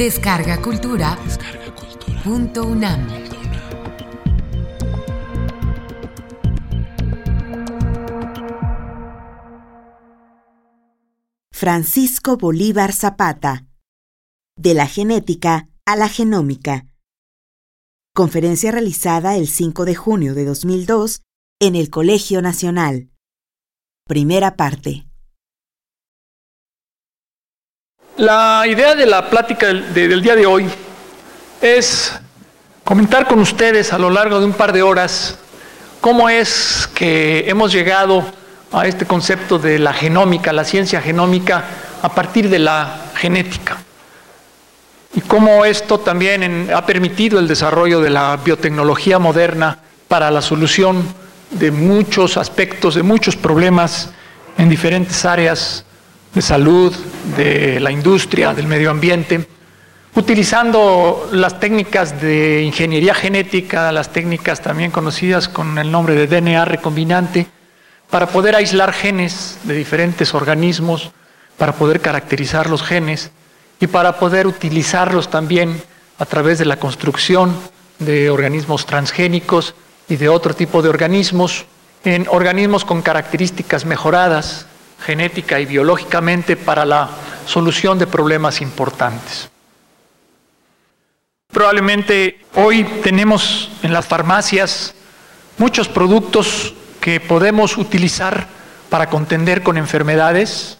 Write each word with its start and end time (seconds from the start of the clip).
Descarga 0.00 0.62
Cultura. 0.62 1.18
Punto 2.24 2.64
UNAM. 2.64 3.06
Francisco 11.52 12.38
Bolívar 12.38 12.94
Zapata. 12.94 13.66
De 14.56 14.72
la 14.72 14.86
genética 14.86 15.68
a 15.84 15.96
la 15.96 16.08
genómica. 16.08 16.86
Conferencia 18.14 18.72
realizada 18.72 19.36
el 19.36 19.48
5 19.48 19.84
de 19.84 19.96
junio 19.96 20.32
de 20.32 20.46
2002 20.46 21.20
en 21.60 21.76
el 21.76 21.90
Colegio 21.90 22.40
Nacional. 22.40 23.10
Primera 24.06 24.56
parte. 24.56 25.09
La 28.20 28.64
idea 28.66 28.94
de 28.94 29.06
la 29.06 29.30
plática 29.30 29.68
del, 29.68 29.94
de- 29.94 30.06
del 30.08 30.20
día 30.20 30.36
de 30.36 30.44
hoy 30.44 30.66
es 31.62 32.12
comentar 32.84 33.26
con 33.26 33.38
ustedes 33.38 33.94
a 33.94 33.98
lo 33.98 34.10
largo 34.10 34.38
de 34.40 34.44
un 34.44 34.52
par 34.52 34.74
de 34.74 34.82
horas 34.82 35.38
cómo 36.02 36.28
es 36.28 36.86
que 36.94 37.48
hemos 37.48 37.72
llegado 37.72 38.22
a 38.72 38.86
este 38.86 39.06
concepto 39.06 39.58
de 39.58 39.78
la 39.78 39.94
genómica, 39.94 40.52
la 40.52 40.64
ciencia 40.64 41.00
genómica, 41.00 41.64
a 42.02 42.10
partir 42.14 42.50
de 42.50 42.58
la 42.58 43.06
genética. 43.16 43.78
Y 45.14 45.22
cómo 45.22 45.64
esto 45.64 45.98
también 46.00 46.68
ha 46.74 46.84
permitido 46.84 47.38
el 47.38 47.48
desarrollo 47.48 48.02
de 48.02 48.10
la 48.10 48.36
biotecnología 48.36 49.18
moderna 49.18 49.78
para 50.08 50.30
la 50.30 50.42
solución 50.42 51.02
de 51.52 51.70
muchos 51.70 52.36
aspectos, 52.36 52.96
de 52.96 53.02
muchos 53.02 53.34
problemas 53.34 54.10
en 54.58 54.68
diferentes 54.68 55.24
áreas 55.24 55.86
de 56.34 56.42
salud, 56.42 56.94
de 57.36 57.80
la 57.80 57.90
industria, 57.90 58.54
del 58.54 58.66
medio 58.66 58.90
ambiente, 58.90 59.46
utilizando 60.14 61.28
las 61.32 61.60
técnicas 61.60 62.20
de 62.20 62.62
ingeniería 62.62 63.14
genética, 63.14 63.92
las 63.92 64.12
técnicas 64.12 64.60
también 64.60 64.90
conocidas 64.90 65.48
con 65.48 65.78
el 65.78 65.90
nombre 65.90 66.14
de 66.14 66.26
DNA 66.26 66.64
recombinante, 66.64 67.46
para 68.10 68.26
poder 68.26 68.56
aislar 68.56 68.92
genes 68.92 69.58
de 69.64 69.74
diferentes 69.74 70.34
organismos, 70.34 71.12
para 71.56 71.72
poder 71.74 72.00
caracterizar 72.00 72.68
los 72.68 72.82
genes 72.82 73.30
y 73.78 73.86
para 73.86 74.18
poder 74.18 74.46
utilizarlos 74.46 75.30
también 75.30 75.80
a 76.18 76.26
través 76.26 76.58
de 76.58 76.64
la 76.64 76.76
construcción 76.76 77.54
de 77.98 78.30
organismos 78.30 78.86
transgénicos 78.86 79.74
y 80.08 80.16
de 80.16 80.28
otro 80.28 80.54
tipo 80.54 80.82
de 80.82 80.88
organismos, 80.88 81.66
en 82.04 82.26
organismos 82.28 82.84
con 82.84 83.02
características 83.02 83.84
mejoradas 83.84 84.66
genética 85.04 85.60
y 85.60 85.66
biológicamente 85.66 86.56
para 86.56 86.84
la 86.84 87.10
solución 87.46 87.98
de 87.98 88.06
problemas 88.06 88.60
importantes. 88.60 89.50
Probablemente 91.52 92.40
hoy 92.54 92.84
tenemos 93.02 93.70
en 93.82 93.92
las 93.92 94.06
farmacias 94.06 94.94
muchos 95.58 95.88
productos 95.88 96.74
que 97.00 97.18
podemos 97.18 97.76
utilizar 97.76 98.46
para 98.88 99.08
contender 99.08 99.62
con 99.62 99.76
enfermedades 99.76 100.78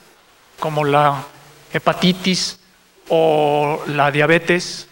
como 0.58 0.84
la 0.84 1.24
hepatitis 1.72 2.60
o 3.08 3.82
la 3.86 4.10
diabetes. 4.10 4.86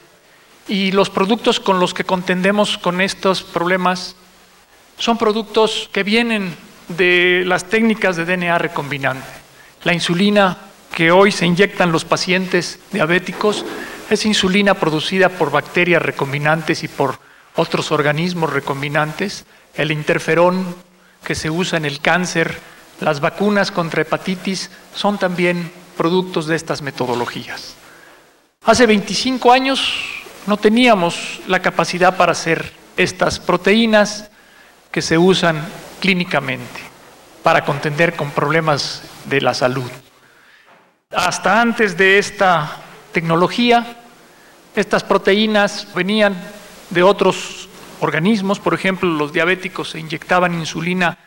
Y 0.67 0.93
los 0.93 1.11
productos 1.11 1.61
con 1.61 1.81
los 1.81 1.95
que 1.95 2.05
contendemos 2.05 2.77
con 2.77 3.01
estos 3.01 3.43
problemas 3.43 4.17
son 4.99 5.17
productos 5.17 5.89
que 5.93 6.03
vienen 6.03 6.57
de 6.89 7.43
las 7.47 7.65
técnicas 7.65 8.17
de 8.17 8.25
DNA 8.25 8.59
recombinante. 8.59 9.27
La 9.85 9.93
insulina 9.93 10.57
que 10.95 11.13
hoy 11.13 11.31
se 11.31 11.47
inyectan 11.47 11.93
los 11.93 12.05
pacientes 12.05 12.81
diabéticos 12.91 13.65
es 14.11 14.25
insulina 14.25 14.75
producida 14.75 15.29
por 15.29 15.51
bacterias 15.51 16.03
recombinantes 16.03 16.83
y 16.83 16.89
por 16.89 17.19
otros 17.57 17.93
organismos 17.93 18.53
recombinantes. 18.53 19.45
El 19.75 19.93
interferón 19.93 20.75
que 21.23 21.35
se 21.35 21.51
usa 21.51 21.77
en 21.77 21.85
el 21.85 22.01
cáncer, 22.01 22.59
las 23.01 23.21
vacunas 23.21 23.71
contra 23.71 24.03
hepatitis 24.03 24.71
son 24.95 25.19
también 25.19 25.71
productos 25.97 26.47
de 26.47 26.57
estas 26.57 26.81
metodologías. 26.83 27.75
Hace 28.65 28.87
25 28.87 29.53
años 29.53 29.95
no 30.47 30.57
teníamos 30.57 31.41
la 31.47 31.61
capacidad 31.61 32.17
para 32.17 32.33
hacer 32.33 32.73
estas 32.97 33.39
proteínas 33.39 34.31
que 34.91 35.03
se 35.03 35.19
usan 35.19 35.69
clínicamente 36.01 36.81
para 37.43 37.65
contender 37.65 38.15
con 38.15 38.31
problemas 38.31 39.03
de 39.25 39.41
la 39.41 39.55
salud. 39.55 39.91
Hasta 41.11 41.61
antes 41.61 41.97
de 41.97 42.19
esta 42.19 42.77
tecnología, 43.13 43.97
estas 44.75 45.03
proteínas 45.05 45.89
venían 45.95 46.37
de 46.91 47.03
otros 47.03 47.69
organismos, 48.01 48.61
por 48.61 48.75
ejemplo, 48.75 49.09
los 49.09 49.33
diabéticos 49.33 49.91
se 49.91 50.01
inyectaban 50.01 50.55
insulina 50.55 51.19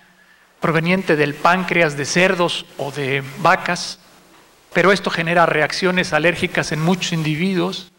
proveniente 0.60 1.16
del 1.16 1.34
páncreas 1.34 1.98
de 1.98 2.06
cerdos 2.06 2.66
o 2.78 2.92
de 2.92 3.24
vacas, 3.40 4.00
pero 4.74 4.92
esto 4.92 5.10
genera 5.10 5.46
reacciones 5.46 6.14
alérgicas 6.14 6.72
en 6.72 6.82
muchos 6.82 7.14
individuos 7.14 7.92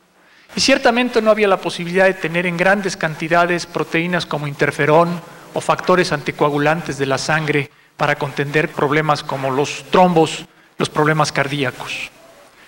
y 0.54 0.60
ciertamente 0.60 1.20
no 1.20 1.30
había 1.30 1.48
la 1.48 1.60
posibilidad 1.60 2.06
de 2.06 2.14
tener 2.14 2.46
en 2.46 2.56
grandes 2.56 2.96
cantidades 2.96 3.66
proteínas 3.66 4.26
como 4.26 4.46
interferón 4.46 5.20
o 5.54 5.60
factores 5.60 6.12
anticoagulantes 6.12 6.98
de 6.98 7.06
la 7.06 7.18
sangre 7.18 7.70
para 7.96 8.16
contender 8.16 8.70
problemas 8.70 9.22
como 9.22 9.50
los 9.50 9.84
trombos, 9.90 10.46
los 10.78 10.88
problemas 10.88 11.32
cardíacos. 11.32 12.10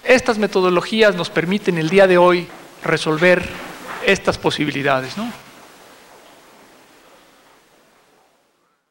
Estas 0.04 0.38
metodologías 0.38 1.14
nos 1.14 1.30
permiten 1.30 1.78
el 1.78 1.88
día 1.88 2.06
de 2.06 2.18
hoy 2.18 2.46
resolver 2.82 3.42
estas 4.06 4.38
posibilidades. 4.38 5.16
¿no? 5.16 5.32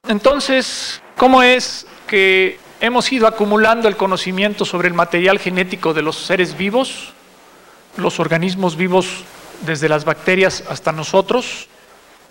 Entonces, 0.08 1.02
¿cómo 1.16 1.44
es 1.44 1.86
que 2.08 2.60
hemos 2.82 3.12
ido 3.12 3.28
acumulando 3.28 3.88
el 3.88 3.96
conocimiento 3.96 4.66
sobre 4.66 4.88
el 4.88 4.94
material 4.94 5.40
genético 5.40 5.94
de 5.94 6.02
los 6.02 6.18
seres 6.18 6.58
vivos, 6.58 7.14
los 7.96 8.20
organismos 8.20 8.76
vivos 8.76 9.24
desde 9.62 9.88
las 9.88 10.04
bacterias 10.04 10.64
hasta 10.68 10.92
nosotros? 10.92 11.70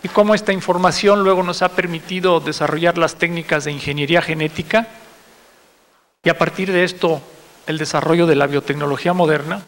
Y 0.02 0.08
cómo 0.08 0.34
esta 0.34 0.52
información 0.52 1.22
luego 1.22 1.42
nos 1.42 1.62
ha 1.62 1.70
permitido 1.70 2.40
desarrollar 2.40 2.98
las 2.98 3.16
técnicas 3.16 3.64
de 3.64 3.72
ingeniería 3.72 4.20
genética. 4.20 4.88
Y 6.24 6.28
a 6.28 6.38
partir 6.38 6.72
de 6.72 6.84
esto 6.84 7.20
el 7.66 7.78
desarrollo 7.78 8.26
de 8.26 8.34
la 8.34 8.46
biotecnología 8.46 9.12
moderna. 9.12 9.62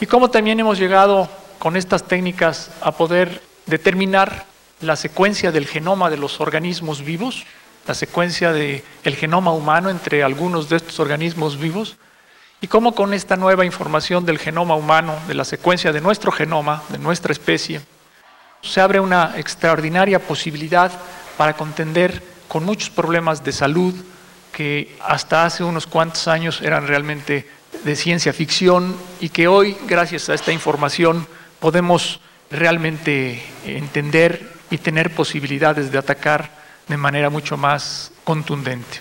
Y 0.00 0.06
cómo 0.06 0.30
también 0.30 0.58
hemos 0.58 0.78
llegado 0.78 1.28
con 1.58 1.76
estas 1.76 2.02
técnicas 2.04 2.70
a 2.80 2.92
poder 2.92 3.40
determinar 3.66 4.46
la 4.80 4.96
secuencia 4.96 5.52
del 5.52 5.68
genoma 5.68 6.10
de 6.10 6.16
los 6.16 6.40
organismos 6.40 7.02
vivos, 7.02 7.44
la 7.86 7.94
secuencia 7.94 8.52
del 8.52 8.82
genoma 9.16 9.52
humano 9.52 9.90
entre 9.90 10.24
algunos 10.24 10.68
de 10.68 10.76
estos 10.76 10.98
organismos 10.98 11.58
vivos 11.58 11.96
y 12.60 12.66
cómo 12.66 12.94
con 12.94 13.14
esta 13.14 13.36
nueva 13.36 13.64
información 13.64 14.24
del 14.24 14.38
genoma 14.38 14.74
humano, 14.74 15.16
de 15.28 15.34
la 15.34 15.44
secuencia 15.44 15.92
de 15.92 16.00
nuestro 16.00 16.32
genoma, 16.32 16.82
de 16.88 16.98
nuestra 16.98 17.32
especie, 17.32 17.80
se 18.62 18.80
abre 18.80 19.00
una 19.00 19.34
extraordinaria 19.36 20.20
posibilidad 20.20 20.92
para 21.36 21.54
contender 21.54 22.22
con 22.48 22.64
muchos 22.64 22.90
problemas 22.90 23.42
de 23.44 23.52
salud 23.52 23.94
que 24.52 24.96
hasta 25.00 25.44
hace 25.44 25.64
unos 25.64 25.86
cuantos 25.86 26.28
años 26.28 26.60
eran 26.62 26.86
realmente 26.86 27.48
de 27.84 27.96
ciencia 27.96 28.32
ficción 28.32 28.96
y 29.20 29.30
que 29.30 29.48
hoy, 29.48 29.76
gracias 29.86 30.28
a 30.28 30.34
esta 30.34 30.52
información, 30.52 31.26
podemos 31.58 32.20
realmente 32.50 33.42
entender 33.64 34.52
y 34.70 34.78
tener 34.78 35.14
posibilidades 35.14 35.90
de 35.90 35.98
atacar 35.98 36.50
de 36.86 36.96
manera 36.96 37.30
mucho 37.30 37.56
más 37.56 38.12
contundente. 38.24 39.00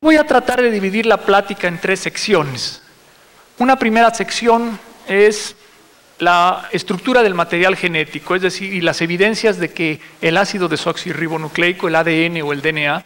Voy 0.00 0.16
a 0.16 0.26
tratar 0.26 0.62
de 0.62 0.70
dividir 0.70 1.06
la 1.06 1.16
plática 1.16 1.66
en 1.66 1.80
tres 1.80 2.00
secciones. 2.00 2.82
Una 3.58 3.76
primera 3.76 4.14
sección 4.14 4.78
es 5.08 5.56
la 6.18 6.68
estructura 6.72 7.22
del 7.22 7.34
material 7.34 7.76
genético, 7.76 8.34
es 8.34 8.42
decir, 8.42 8.72
y 8.72 8.80
las 8.80 9.00
evidencias 9.00 9.58
de 9.58 9.70
que 9.70 10.00
el 10.20 10.36
ácido 10.36 10.68
desoxirribonucleico, 10.68 11.88
el 11.88 11.94
ADN 11.94 12.42
o 12.42 12.52
el 12.52 12.62
DNA, 12.62 13.04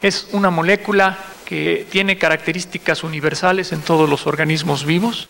es 0.00 0.28
una 0.32 0.50
molécula 0.50 1.18
que 1.44 1.86
tiene 1.90 2.18
características 2.18 3.04
universales 3.04 3.72
en 3.72 3.82
todos 3.82 4.08
los 4.08 4.26
organismos 4.26 4.84
vivos 4.84 5.28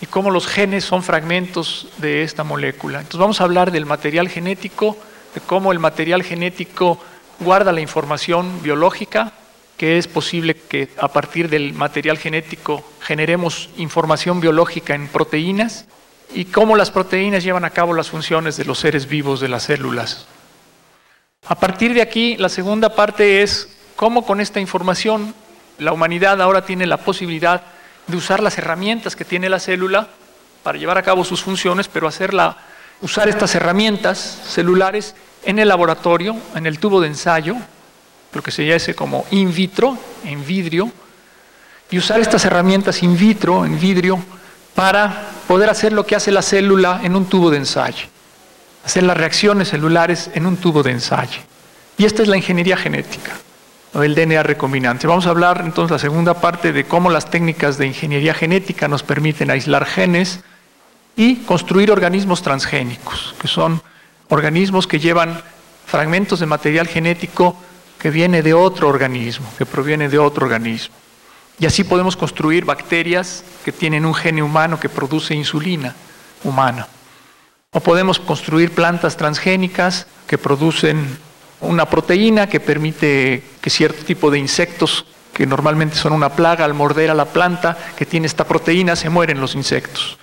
y 0.00 0.06
cómo 0.06 0.30
los 0.30 0.46
genes 0.46 0.84
son 0.84 1.02
fragmentos 1.02 1.88
de 1.98 2.22
esta 2.22 2.42
molécula. 2.42 2.98
Entonces 2.98 3.20
vamos 3.20 3.40
a 3.40 3.44
hablar 3.44 3.70
del 3.70 3.86
material 3.86 4.28
genético, 4.28 4.96
de 5.34 5.40
cómo 5.40 5.72
el 5.72 5.78
material 5.78 6.22
genético 6.22 6.98
guarda 7.38 7.72
la 7.72 7.80
información 7.80 8.62
biológica, 8.62 9.32
que 9.76 9.98
es 9.98 10.08
posible 10.08 10.54
que 10.54 10.90
a 10.98 11.08
partir 11.08 11.48
del 11.48 11.72
material 11.72 12.18
genético 12.18 12.84
generemos 13.00 13.70
información 13.76 14.40
biológica 14.40 14.94
en 14.94 15.08
proteínas 15.08 15.86
y 16.34 16.46
cómo 16.46 16.76
las 16.76 16.90
proteínas 16.90 17.44
llevan 17.44 17.64
a 17.64 17.70
cabo 17.70 17.94
las 17.94 18.10
funciones 18.10 18.56
de 18.56 18.64
los 18.64 18.78
seres 18.78 19.08
vivos 19.08 19.40
de 19.40 19.48
las 19.48 19.64
células. 19.64 20.26
A 21.46 21.54
partir 21.54 21.94
de 21.94 22.02
aquí, 22.02 22.36
la 22.36 22.48
segunda 22.48 22.94
parte 22.94 23.42
es 23.42 23.76
cómo 23.96 24.24
con 24.24 24.40
esta 24.40 24.60
información 24.60 25.34
la 25.78 25.92
humanidad 25.92 26.40
ahora 26.40 26.64
tiene 26.64 26.86
la 26.86 26.98
posibilidad 26.98 27.62
de 28.06 28.16
usar 28.16 28.42
las 28.42 28.58
herramientas 28.58 29.16
que 29.16 29.24
tiene 29.24 29.48
la 29.48 29.58
célula 29.58 30.08
para 30.62 30.78
llevar 30.78 30.98
a 30.98 31.02
cabo 31.02 31.24
sus 31.24 31.42
funciones, 31.42 31.88
pero 31.88 32.06
hacerla, 32.06 32.56
usar 33.00 33.28
estas 33.28 33.54
herramientas 33.54 34.42
celulares 34.46 35.14
en 35.44 35.58
el 35.58 35.68
laboratorio, 35.68 36.36
en 36.54 36.66
el 36.66 36.78
tubo 36.78 37.00
de 37.00 37.08
ensayo, 37.08 37.56
lo 38.32 38.42
que 38.42 38.50
se 38.50 38.66
llama 38.66 38.94
como 38.94 39.24
in 39.30 39.52
vitro, 39.54 39.96
en 40.24 40.46
vidrio, 40.46 40.92
y 41.90 41.98
usar 41.98 42.20
estas 42.20 42.44
herramientas 42.44 43.02
in 43.02 43.16
vitro, 43.16 43.64
en 43.64 43.80
vidrio, 43.80 44.22
para 44.74 45.28
poder 45.50 45.68
hacer 45.68 45.92
lo 45.92 46.06
que 46.06 46.14
hace 46.14 46.30
la 46.30 46.42
célula 46.42 47.00
en 47.02 47.16
un 47.16 47.24
tubo 47.24 47.50
de 47.50 47.56
ensayo, 47.56 48.06
hacer 48.84 49.02
las 49.02 49.16
reacciones 49.16 49.70
celulares 49.70 50.30
en 50.32 50.46
un 50.46 50.56
tubo 50.56 50.84
de 50.84 50.92
ensayo. 50.92 51.40
Y 51.98 52.04
esta 52.04 52.22
es 52.22 52.28
la 52.28 52.36
ingeniería 52.36 52.76
genética, 52.76 53.32
o 53.92 54.04
el 54.04 54.14
DNA 54.14 54.44
recombinante. 54.44 55.08
Vamos 55.08 55.26
a 55.26 55.30
hablar 55.30 55.62
entonces 55.64 55.90
la 55.90 55.98
segunda 55.98 56.34
parte 56.34 56.72
de 56.72 56.84
cómo 56.84 57.10
las 57.10 57.30
técnicas 57.30 57.78
de 57.78 57.88
ingeniería 57.88 58.32
genética 58.32 58.86
nos 58.86 59.02
permiten 59.02 59.50
aislar 59.50 59.86
genes 59.86 60.38
y 61.16 61.38
construir 61.38 61.90
organismos 61.90 62.42
transgénicos, 62.42 63.34
que 63.40 63.48
son 63.48 63.82
organismos 64.28 64.86
que 64.86 65.00
llevan 65.00 65.42
fragmentos 65.84 66.38
de 66.38 66.46
material 66.46 66.86
genético 66.86 67.56
que 67.98 68.10
viene 68.10 68.42
de 68.42 68.54
otro 68.54 68.86
organismo, 68.86 69.52
que 69.58 69.66
proviene 69.66 70.08
de 70.08 70.18
otro 70.20 70.46
organismo. 70.46 70.94
Y 71.60 71.66
así 71.66 71.84
podemos 71.84 72.16
construir 72.16 72.64
bacterias 72.64 73.44
que 73.64 73.70
tienen 73.70 74.06
un 74.06 74.14
gene 74.14 74.42
humano 74.42 74.80
que 74.80 74.88
produce 74.88 75.34
insulina 75.34 75.94
humana. 76.42 76.88
O 77.72 77.80
podemos 77.80 78.18
construir 78.18 78.72
plantas 78.72 79.16
transgénicas 79.16 80.06
que 80.26 80.38
producen 80.38 81.18
una 81.60 81.84
proteína 81.84 82.48
que 82.48 82.60
permite 82.60 83.44
que 83.60 83.68
cierto 83.68 84.04
tipo 84.06 84.30
de 84.30 84.38
insectos, 84.38 85.04
que 85.34 85.46
normalmente 85.46 85.96
son 85.96 86.14
una 86.14 86.30
plaga, 86.30 86.64
al 86.64 86.72
morder 86.72 87.10
a 87.10 87.14
la 87.14 87.26
planta 87.26 87.76
que 87.94 88.06
tiene 88.06 88.26
esta 88.26 88.44
proteína, 88.44 88.96
se 88.96 89.10
mueren 89.10 89.38
los 89.38 89.54
insectos. 89.54 90.18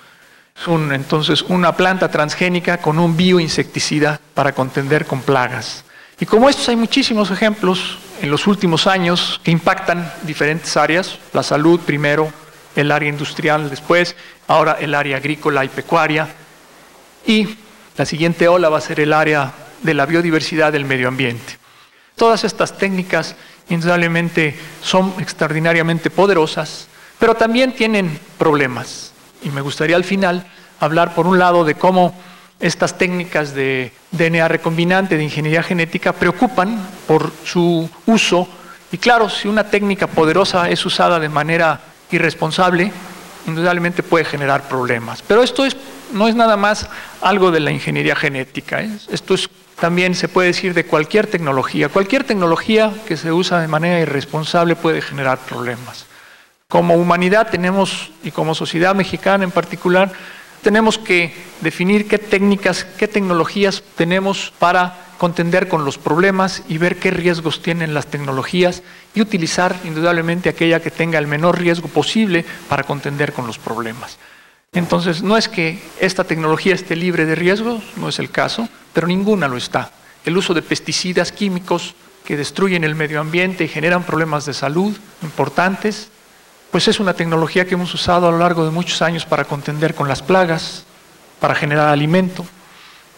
Es 0.60 0.66
entonces 0.66 1.42
una 1.42 1.76
planta 1.76 2.10
transgénica 2.10 2.78
con 2.78 2.98
un 2.98 3.16
bioinsecticida 3.16 4.20
para 4.34 4.52
contender 4.52 5.06
con 5.06 5.22
plagas. 5.22 5.84
Y 6.18 6.26
como 6.26 6.48
estos 6.48 6.68
hay 6.68 6.76
muchísimos 6.76 7.30
ejemplos 7.30 7.98
en 8.20 8.30
los 8.30 8.46
últimos 8.46 8.86
años 8.86 9.40
que 9.42 9.50
impactan 9.50 10.12
diferentes 10.22 10.76
áreas, 10.76 11.18
la 11.32 11.42
salud 11.42 11.80
primero, 11.80 12.32
el 12.74 12.90
área 12.90 13.08
industrial 13.08 13.70
después, 13.70 14.16
ahora 14.46 14.76
el 14.80 14.94
área 14.94 15.16
agrícola 15.16 15.64
y 15.64 15.68
pecuaria, 15.68 16.28
y 17.26 17.56
la 17.96 18.04
siguiente 18.04 18.48
ola 18.48 18.68
va 18.68 18.78
a 18.78 18.82
ser 18.82 19.00
el 19.00 19.12
área 19.12 19.52
de 19.82 19.94
la 19.94 20.06
biodiversidad 20.06 20.72
del 20.72 20.84
medio 20.84 21.08
ambiente. 21.08 21.58
Todas 22.16 22.44
estas 22.44 22.76
técnicas 22.76 23.36
indudablemente 23.68 24.58
son 24.82 25.14
extraordinariamente 25.18 26.10
poderosas, 26.10 26.88
pero 27.18 27.34
también 27.34 27.72
tienen 27.72 28.18
problemas. 28.38 29.12
Y 29.42 29.50
me 29.50 29.60
gustaría 29.60 29.96
al 29.96 30.04
final 30.04 30.46
hablar 30.80 31.14
por 31.14 31.26
un 31.26 31.38
lado 31.38 31.64
de 31.64 31.74
cómo 31.74 32.14
estas 32.60 32.98
técnicas 32.98 33.54
de 33.54 33.92
DNA 34.10 34.48
recombinante, 34.48 35.16
de 35.16 35.24
ingeniería 35.24 35.62
genética, 35.62 36.12
preocupan 36.12 36.78
por 37.06 37.32
su 37.44 37.88
uso. 38.06 38.48
Y 38.90 38.98
claro, 38.98 39.28
si 39.28 39.48
una 39.48 39.64
técnica 39.64 40.06
poderosa 40.06 40.68
es 40.68 40.84
usada 40.84 41.20
de 41.20 41.28
manera 41.28 41.80
irresponsable, 42.10 42.92
indudablemente 43.46 44.02
puede 44.02 44.24
generar 44.24 44.68
problemas. 44.68 45.22
Pero 45.22 45.42
esto 45.42 45.64
no 46.12 46.28
es 46.28 46.34
nada 46.34 46.56
más 46.56 46.88
algo 47.20 47.50
de 47.50 47.60
la 47.60 47.70
ingeniería 47.70 48.16
genética. 48.16 48.82
¿eh? 48.82 48.90
Esto 49.10 49.34
es, 49.34 49.48
también 49.78 50.14
se 50.14 50.28
puede 50.28 50.48
decir 50.48 50.74
de 50.74 50.84
cualquier 50.84 51.26
tecnología. 51.26 51.88
Cualquier 51.88 52.24
tecnología 52.24 52.92
que 53.06 53.16
se 53.16 53.32
usa 53.32 53.60
de 53.60 53.68
manera 53.68 54.00
irresponsable 54.00 54.74
puede 54.76 55.00
generar 55.00 55.38
problemas. 55.38 56.06
Como 56.68 56.94
humanidad 56.94 57.48
tenemos, 57.50 58.10
y 58.22 58.30
como 58.30 58.54
sociedad 58.54 58.94
mexicana 58.94 59.44
en 59.44 59.50
particular, 59.50 60.12
tenemos 60.62 60.98
que 60.98 61.32
definir 61.60 62.08
qué 62.08 62.18
técnicas, 62.18 62.84
qué 62.84 63.08
tecnologías 63.08 63.82
tenemos 63.96 64.52
para 64.58 65.08
contender 65.18 65.68
con 65.68 65.84
los 65.84 65.98
problemas 65.98 66.62
y 66.68 66.78
ver 66.78 66.96
qué 66.96 67.10
riesgos 67.10 67.60
tienen 67.60 67.92
las 67.92 68.06
tecnologías 68.06 68.82
y 69.14 69.20
utilizar 69.20 69.76
indudablemente 69.84 70.48
aquella 70.48 70.80
que 70.80 70.92
tenga 70.92 71.18
el 71.18 71.26
menor 71.26 71.58
riesgo 71.58 71.88
posible 71.88 72.44
para 72.68 72.84
contender 72.84 73.32
con 73.32 73.46
los 73.46 73.58
problemas. 73.58 74.18
Entonces, 74.72 75.22
no 75.22 75.36
es 75.36 75.48
que 75.48 75.78
esta 75.98 76.24
tecnología 76.24 76.74
esté 76.74 76.94
libre 76.94 77.24
de 77.26 77.34
riesgos, 77.34 77.82
no 77.96 78.08
es 78.08 78.18
el 78.18 78.30
caso, 78.30 78.68
pero 78.92 79.06
ninguna 79.06 79.48
lo 79.48 79.56
está. 79.56 79.90
El 80.24 80.36
uso 80.36 80.54
de 80.54 80.62
pesticidas 80.62 81.32
químicos 81.32 81.94
que 82.24 82.36
destruyen 82.36 82.84
el 82.84 82.94
medio 82.94 83.20
ambiente 83.20 83.64
y 83.64 83.68
generan 83.68 84.04
problemas 84.04 84.44
de 84.44 84.52
salud 84.52 84.96
importantes, 85.22 86.10
pues 86.70 86.86
es 86.88 87.00
una 87.00 87.14
tecnología 87.14 87.64
que 87.64 87.74
hemos 87.74 87.92
usado 87.94 88.28
a 88.28 88.30
lo 88.30 88.38
largo 88.38 88.64
de 88.64 88.70
muchos 88.70 89.00
años 89.00 89.24
para 89.24 89.44
contender 89.44 89.94
con 89.94 90.08
las 90.08 90.22
plagas, 90.22 90.84
para 91.40 91.54
generar 91.54 91.88
alimento. 91.88 92.44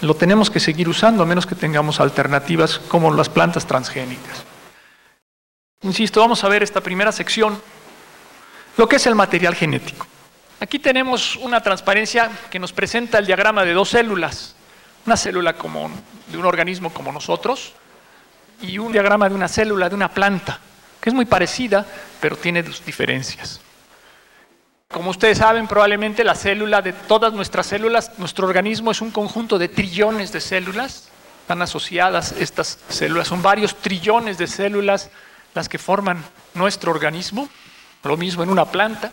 Lo 0.00 0.14
tenemos 0.14 0.50
que 0.50 0.60
seguir 0.60 0.88
usando 0.88 1.22
a 1.22 1.26
menos 1.26 1.46
que 1.46 1.54
tengamos 1.54 2.00
alternativas 2.00 2.78
como 2.78 3.12
las 3.12 3.28
plantas 3.28 3.66
transgénicas. 3.66 4.44
Insisto, 5.82 6.20
vamos 6.20 6.44
a 6.44 6.48
ver 6.48 6.62
esta 6.62 6.80
primera 6.80 7.10
sección, 7.10 7.60
lo 8.76 8.88
que 8.88 8.96
es 8.96 9.06
el 9.06 9.14
material 9.14 9.54
genético. 9.54 10.06
Aquí 10.60 10.78
tenemos 10.78 11.36
una 11.36 11.62
transparencia 11.62 12.30
que 12.50 12.58
nos 12.58 12.72
presenta 12.72 13.18
el 13.18 13.26
diagrama 13.26 13.64
de 13.64 13.72
dos 13.72 13.90
células, 13.90 14.54
una 15.06 15.16
célula 15.16 15.54
como 15.54 15.90
de 16.28 16.38
un 16.38 16.44
organismo 16.44 16.92
como 16.92 17.10
nosotros 17.10 17.72
y 18.60 18.78
un 18.78 18.92
diagrama 18.92 19.28
de 19.28 19.34
una 19.34 19.48
célula 19.48 19.88
de 19.88 19.94
una 19.94 20.10
planta 20.10 20.60
que 21.00 21.10
es 21.10 21.14
muy 21.14 21.24
parecida, 21.24 21.86
pero 22.20 22.36
tiene 22.36 22.64
sus 22.64 22.84
diferencias. 22.84 23.60
Como 24.92 25.10
ustedes 25.10 25.38
saben, 25.38 25.68
probablemente 25.68 26.24
la 26.24 26.34
célula 26.34 26.82
de 26.82 26.92
todas 26.92 27.32
nuestras 27.32 27.66
células, 27.66 28.18
nuestro 28.18 28.46
organismo 28.46 28.90
es 28.90 29.00
un 29.00 29.12
conjunto 29.12 29.58
de 29.58 29.68
trillones 29.68 30.32
de 30.32 30.40
células, 30.40 31.08
están 31.42 31.62
asociadas 31.62 32.32
estas 32.32 32.78
células, 32.88 33.28
son 33.28 33.40
varios 33.40 33.76
trillones 33.76 34.36
de 34.36 34.46
células 34.46 35.10
las 35.54 35.68
que 35.68 35.78
forman 35.78 36.24
nuestro 36.54 36.90
organismo, 36.90 37.48
lo 38.02 38.16
mismo 38.16 38.42
en 38.42 38.50
una 38.50 38.64
planta. 38.64 39.12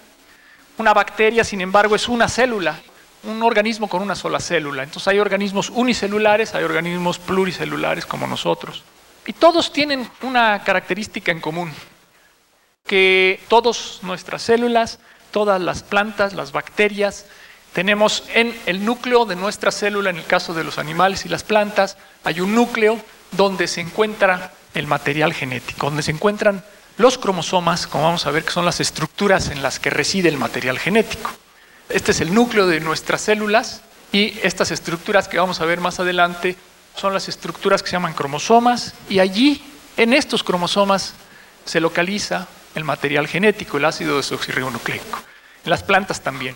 Una 0.78 0.94
bacteria, 0.94 1.44
sin 1.44 1.62
embargo, 1.62 1.95
es 1.95 2.07
una 2.07 2.28
célula, 2.28 2.80
un 3.24 3.42
organismo 3.42 3.88
con 3.88 4.01
una 4.01 4.16
sola 4.16 4.40
célula. 4.40 4.83
Entonces 4.83 5.07
hay 5.07 5.19
organismos 5.19 5.69
unicelulares, 5.69 6.54
hay 6.54 6.63
organismos 6.63 7.18
pluricelulares 7.18 8.06
como 8.06 8.28
nosotros. 8.28 8.83
Y 9.27 9.33
todos 9.33 9.74
tienen 9.74 10.09
una 10.21 10.63
característica 10.63 11.33
en 11.33 11.41
común, 11.41 11.71
que 12.85 13.41
todas 13.50 14.00
nuestras 14.01 14.41
células, 14.41 15.00
todas 15.31 15.61
las 15.61 15.83
plantas, 15.83 16.33
las 16.33 16.54
bacterias, 16.54 17.25
tenemos 17.73 18.23
en 18.33 18.57
el 18.66 18.85
núcleo 18.85 19.25
de 19.25 19.35
nuestra 19.35 19.71
célula, 19.71 20.09
en 20.09 20.18
el 20.18 20.25
caso 20.25 20.54
de 20.54 20.63
los 20.63 20.78
animales 20.80 21.25
y 21.25 21.30
las 21.30 21.44
plantas, 21.44 21.97
hay 22.23 22.40
un 22.40 22.56
núcleo 22.56 22.99
donde 23.33 23.68
se 23.68 23.81
encuentra 23.81 24.54
el 24.73 24.87
material 24.87 25.33
genético, 25.33 25.87
donde 25.87 26.04
se 26.04 26.11
encuentran 26.11 26.63
los 26.97 27.18
cromosomas, 27.18 27.85
como 27.85 28.06
vamos 28.06 28.25
a 28.25 28.31
ver 28.31 28.45
que 28.45 28.52
son 28.52 28.66
las 28.66 28.80
estructuras 28.80 29.49
en 29.49 29.61
las 29.61 29.78
que 29.78 29.90
reside 29.90 30.30
el 30.30 30.37
material 30.37 30.80
genético. 30.80 31.30
Este 31.90 32.11
es 32.11 32.21
el 32.21 32.33
núcleo 32.33 32.66
de 32.66 32.80
nuestras 32.80 33.21
células 33.21 33.81
y 34.13 34.40
estas 34.42 34.71
estructuras 34.71 35.28
que 35.28 35.37
vamos 35.37 35.59
a 35.59 35.66
ver 35.66 35.81
más 35.81 35.99
adelante 35.99 36.56
son 36.97 37.13
las 37.13 37.30
estructuras 37.30 37.83
que 37.83 37.89
se 37.89 37.95
llaman 37.95 38.13
cromosomas 38.13 38.94
y 39.07 39.19
allí, 39.19 39.63
en 39.97 40.13
estos 40.13 40.44
cromosomas, 40.44 41.13
se 41.63 41.80
localiza 41.80 42.47
el 42.73 42.83
material 42.83 43.27
genético, 43.27 43.77
el 43.77 43.85
ácido 43.85 44.18
desoxirribonucleico. 44.18 45.19
En 45.63 45.69
las 45.69 45.83
plantas 45.83 46.21
también. 46.21 46.56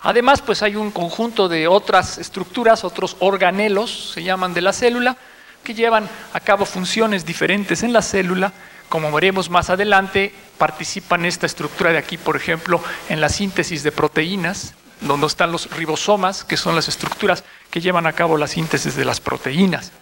Además, 0.00 0.42
pues 0.42 0.62
hay 0.62 0.74
un 0.74 0.90
conjunto 0.90 1.48
de 1.48 1.68
otras 1.68 2.18
estructuras, 2.18 2.82
otros 2.82 3.16
organelos, 3.20 4.12
se 4.14 4.24
llaman 4.24 4.52
de 4.52 4.62
la 4.62 4.72
célula, 4.72 5.16
que 5.62 5.74
llevan 5.74 6.08
a 6.32 6.40
cabo 6.40 6.64
funciones 6.64 7.24
diferentes 7.24 7.84
en 7.84 7.92
la 7.92 8.02
célula. 8.02 8.52
Como 8.88 9.12
veremos 9.12 9.48
más 9.48 9.70
adelante, 9.70 10.34
participan 10.58 11.24
esta 11.24 11.46
estructura 11.46 11.92
de 11.92 11.98
aquí, 11.98 12.16
por 12.16 12.36
ejemplo, 12.36 12.82
en 13.08 13.20
la 13.20 13.28
síntesis 13.28 13.84
de 13.84 13.92
proteínas, 13.92 14.74
donde 15.02 15.26
están 15.26 15.52
los 15.52 15.70
ribosomas, 15.70 16.44
que 16.44 16.56
son 16.56 16.74
las 16.74 16.88
estructuras 16.88 17.44
que 17.70 17.80
llevan 17.80 18.06
a 18.06 18.12
cabo 18.12 18.36
la 18.36 18.46
síntesis 18.46 18.96
de 18.96 19.04
las 19.04 19.20
proteínas. 19.20 19.92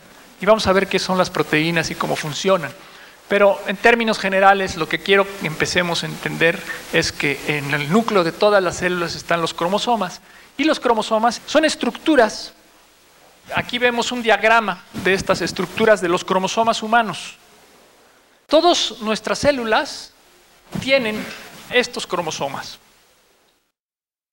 Y 0.40 0.46
vamos 0.46 0.66
a 0.66 0.72
ver 0.72 0.88
qué 0.88 0.98
son 0.98 1.18
las 1.18 1.30
proteínas 1.30 1.90
y 1.90 1.94
cómo 1.94 2.16
funcionan. 2.16 2.72
Pero 3.28 3.60
en 3.66 3.76
términos 3.76 4.18
generales, 4.18 4.76
lo 4.76 4.88
que 4.88 4.98
quiero 4.98 5.24
que 5.24 5.46
empecemos 5.46 6.02
a 6.02 6.06
entender 6.06 6.60
es 6.92 7.12
que 7.12 7.38
en 7.46 7.72
el 7.72 7.92
núcleo 7.92 8.24
de 8.24 8.32
todas 8.32 8.62
las 8.62 8.78
células 8.78 9.14
están 9.14 9.40
los 9.40 9.54
cromosomas. 9.54 10.20
Y 10.56 10.64
los 10.64 10.80
cromosomas 10.80 11.40
son 11.46 11.64
estructuras. 11.64 12.52
Aquí 13.54 13.78
vemos 13.78 14.12
un 14.12 14.22
diagrama 14.22 14.84
de 14.92 15.14
estas 15.14 15.42
estructuras 15.42 16.00
de 16.00 16.08
los 16.08 16.24
cromosomas 16.24 16.82
humanos. 16.82 17.36
Todas 18.46 18.96
nuestras 19.00 19.38
células 19.38 20.12
tienen 20.80 21.24
estos 21.70 22.06
cromosomas. 22.06 22.78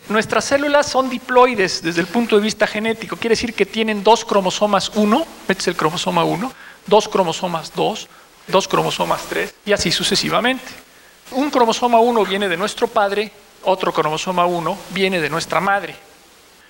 Nuestras 0.09 0.45
células 0.45 0.87
son 0.87 1.09
diploides 1.09 1.81
desde 1.81 1.99
el 1.99 2.07
punto 2.07 2.37
de 2.37 2.41
vista 2.41 2.65
genético, 2.65 3.17
quiere 3.17 3.33
decir 3.33 3.53
que 3.53 3.65
tienen 3.65 4.05
dos 4.05 4.23
cromosomas 4.23 4.89
1, 4.95 5.25
este 5.49 5.61
es 5.61 5.67
el 5.67 5.75
cromosoma 5.75 6.23
1, 6.23 6.53
dos 6.85 7.09
cromosomas 7.09 7.73
2, 7.75 8.07
dos 8.47 8.67
cromosomas 8.69 9.23
3 9.27 9.53
y 9.65 9.73
así 9.73 9.91
sucesivamente. 9.91 10.63
Un 11.31 11.49
cromosoma 11.49 11.99
1 11.99 12.23
viene 12.23 12.47
de 12.47 12.55
nuestro 12.55 12.87
padre, 12.87 13.29
otro 13.63 13.91
cromosoma 13.91 14.45
1 14.45 14.77
viene 14.91 15.19
de 15.19 15.29
nuestra 15.29 15.59
madre. 15.59 15.93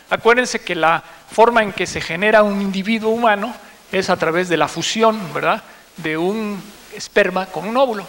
Acuérdense 0.10 0.62
que 0.62 0.74
la 0.74 1.04
forma 1.32 1.62
en 1.62 1.74
que 1.74 1.86
se 1.86 2.02
genera 2.02 2.42
un 2.42 2.60
individuo 2.60 3.12
humano 3.12 3.54
es 3.92 4.10
a 4.10 4.18
través 4.18 4.50
de 4.50 4.58
la 4.58 4.68
fusión, 4.68 5.32
¿verdad?, 5.32 5.64
de 5.98 6.18
un 6.18 6.60
esperma 6.96 7.46
con 7.46 7.68
un 7.68 7.78
óvulo. 7.78 8.08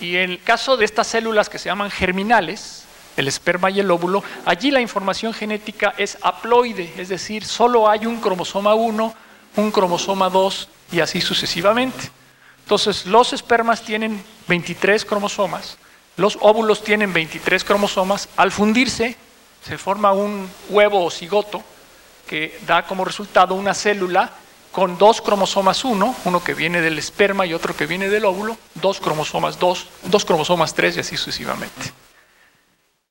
Y 0.00 0.16
en 0.18 0.30
el 0.30 0.42
caso 0.44 0.76
de 0.76 0.84
estas 0.84 1.08
células 1.08 1.48
que 1.48 1.58
se 1.58 1.68
llaman 1.68 1.90
germinales, 1.90 2.84
el 3.18 3.26
esperma 3.26 3.68
y 3.70 3.80
el 3.80 3.90
óvulo, 3.90 4.22
allí 4.44 4.70
la 4.70 4.80
información 4.80 5.34
genética 5.34 5.92
es 5.98 6.16
haploide, 6.22 6.94
es 6.96 7.08
decir, 7.08 7.44
solo 7.44 7.90
hay 7.90 8.06
un 8.06 8.20
cromosoma 8.20 8.74
1, 8.74 9.14
un 9.56 9.70
cromosoma 9.72 10.30
2 10.30 10.68
y 10.92 11.00
así 11.00 11.20
sucesivamente. 11.20 12.10
Entonces, 12.62 13.06
los 13.06 13.32
espermas 13.32 13.82
tienen 13.82 14.22
23 14.46 15.04
cromosomas, 15.04 15.78
los 16.16 16.38
óvulos 16.40 16.84
tienen 16.84 17.12
23 17.12 17.64
cromosomas, 17.64 18.28
al 18.36 18.52
fundirse 18.52 19.16
se 19.66 19.78
forma 19.78 20.12
un 20.12 20.48
huevo 20.70 21.04
o 21.04 21.10
cigoto 21.10 21.62
que 22.28 22.60
da 22.66 22.86
como 22.86 23.04
resultado 23.04 23.56
una 23.56 23.74
célula 23.74 24.30
con 24.70 24.96
dos 24.96 25.20
cromosomas 25.20 25.84
1, 25.84 26.16
uno 26.24 26.44
que 26.44 26.54
viene 26.54 26.80
del 26.80 26.98
esperma 26.98 27.46
y 27.46 27.52
otro 27.52 27.74
que 27.74 27.86
viene 27.86 28.08
del 28.08 28.26
óvulo, 28.26 28.56
dos 28.74 29.00
cromosomas 29.00 29.58
2, 29.58 29.86
dos 30.04 30.24
cromosomas 30.24 30.72
3 30.72 30.98
y 30.98 31.00
así 31.00 31.16
sucesivamente. 31.16 31.92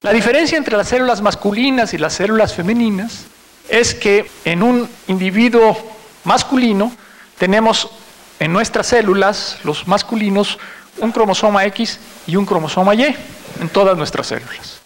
La 0.04 0.14
diferencia 0.14 0.60
entre 0.60 0.78
las 0.78 0.90
células 0.90 1.22
masculinas 1.22 1.92
y 1.96 1.98
las 1.98 2.14
células 2.14 2.54
femeninas 2.54 3.26
es 3.68 3.96
que 3.96 4.30
en 4.46 4.62
un 4.62 4.88
individuo 5.08 5.76
masculino 6.24 6.92
tenemos 7.40 7.90
en 8.40 8.54
nuestras 8.54 8.86
células, 8.86 9.58
los 9.64 9.88
masculinos, 9.88 10.60
un 11.00 11.12
cromosoma 11.12 11.66
X 11.66 12.00
y 12.28 12.36
un 12.36 12.46
cromosoma 12.46 12.94
Y 12.94 13.16
en 13.60 13.70
todas 13.70 13.98
nuestras 13.98 14.28
células. 14.28 14.82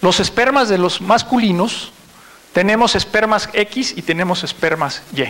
Los 0.00 0.18
espermas 0.18 0.68
de 0.68 0.78
los 0.78 1.00
masculinos 1.00 1.92
tenemos 2.52 2.96
espermas 2.96 3.48
X 3.52 3.94
y 3.96 4.02
tenemos 4.02 4.42
espermas 4.42 5.02
Y. 5.14 5.22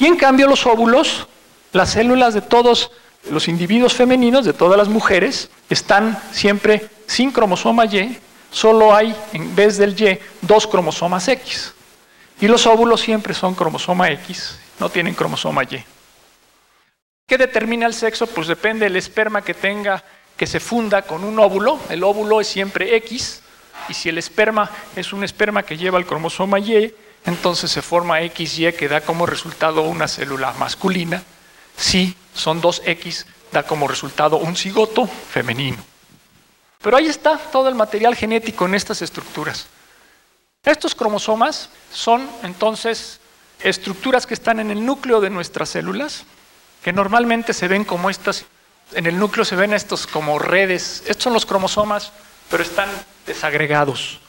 Y 0.00 0.06
en 0.06 0.16
cambio 0.16 0.48
los 0.48 0.66
óvulos, 0.66 1.28
las 1.72 1.90
células 1.90 2.34
de 2.34 2.42
todos 2.42 2.90
los 3.30 3.48
individuos 3.48 3.94
femeninos, 3.94 4.44
de 4.44 4.52
todas 4.52 4.78
las 4.78 4.88
mujeres, 4.88 5.50
están 5.68 6.18
siempre 6.32 6.88
sin 7.06 7.30
cromosoma 7.30 7.86
Y, 7.86 8.18
solo 8.50 8.94
hay 8.94 9.14
en 9.32 9.54
vez 9.54 9.76
del 9.76 10.00
Y 10.00 10.18
dos 10.42 10.66
cromosomas 10.66 11.28
X. 11.28 11.72
Y 12.40 12.48
los 12.48 12.66
óvulos 12.66 13.00
siempre 13.00 13.34
son 13.34 13.54
cromosoma 13.54 14.10
X, 14.10 14.58
no 14.78 14.88
tienen 14.88 15.14
cromosoma 15.14 15.64
Y. 15.64 15.84
¿Qué 17.26 17.38
determina 17.38 17.86
el 17.86 17.94
sexo? 17.94 18.26
Pues 18.26 18.46
depende 18.46 18.84
del 18.84 18.96
esperma 18.96 19.42
que 19.42 19.54
tenga 19.54 20.04
que 20.36 20.46
se 20.46 20.60
funda 20.60 21.02
con 21.02 21.24
un 21.24 21.38
óvulo. 21.38 21.80
El 21.88 22.04
óvulo 22.04 22.40
es 22.40 22.46
siempre 22.46 22.94
X, 22.96 23.42
y 23.88 23.94
si 23.94 24.08
el 24.08 24.18
esperma 24.18 24.70
es 24.94 25.12
un 25.12 25.24
esperma 25.24 25.62
que 25.62 25.76
lleva 25.76 25.98
el 25.98 26.06
cromosoma 26.06 26.58
Y, 26.58 26.94
entonces 27.24 27.70
se 27.70 27.82
forma 27.82 28.18
XY 28.20 28.72
que 28.74 28.88
da 28.88 29.00
como 29.00 29.26
resultado 29.26 29.82
una 29.82 30.06
célula 30.06 30.52
masculina. 30.58 31.22
Si 31.76 32.16
son 32.34 32.60
dos 32.60 32.82
X, 32.84 33.26
da 33.52 33.62
como 33.62 33.88
resultado 33.88 34.36
un 34.36 34.56
cigoto 34.56 35.06
femenino. 35.06 35.78
Pero 36.82 36.96
ahí 36.96 37.06
está 37.06 37.38
todo 37.38 37.68
el 37.68 37.74
material 37.74 38.14
genético 38.14 38.66
en 38.66 38.74
estas 38.74 39.02
estructuras. 39.02 39.66
Estos 40.62 40.94
cromosomas 40.94 41.70
son 41.92 42.28
entonces 42.42 43.20
estructuras 43.60 44.26
que 44.26 44.34
están 44.34 44.60
en 44.60 44.70
el 44.70 44.84
núcleo 44.84 45.20
de 45.20 45.30
nuestras 45.30 45.70
células, 45.70 46.24
que 46.82 46.92
normalmente 46.92 47.52
se 47.52 47.68
ven 47.68 47.84
como 47.84 48.10
estas, 48.10 48.44
en 48.92 49.06
el 49.06 49.18
núcleo 49.18 49.44
se 49.44 49.56
ven 49.56 49.72
estos 49.72 50.06
como 50.06 50.38
redes, 50.38 51.02
estos 51.06 51.24
son 51.24 51.32
los 51.32 51.46
cromosomas, 51.46 52.12
pero 52.50 52.62
están 52.62 52.88
desagregados. 53.26 54.20